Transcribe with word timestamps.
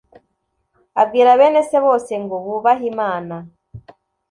abwira 1.01 1.31
bene 1.39 1.61
se 1.69 1.77
bose 1.85 2.13
ngo 2.23 2.35
bubahe 2.43 2.85
imana. 2.93 3.35